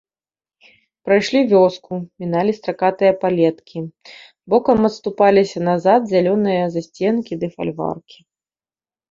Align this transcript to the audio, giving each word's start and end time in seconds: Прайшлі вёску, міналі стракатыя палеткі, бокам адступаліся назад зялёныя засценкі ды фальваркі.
Прайшлі 1.09 1.41
вёску, 1.51 1.91
міналі 2.23 2.51
стракатыя 2.59 3.13
палеткі, 3.25 3.79
бокам 4.55 4.77
адступаліся 4.91 5.59
назад 5.69 6.01
зялёныя 6.15 6.63
засценкі 6.79 7.33
ды 7.45 7.53
фальваркі. 7.55 8.19